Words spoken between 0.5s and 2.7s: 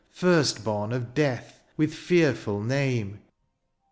bom of death, with fearful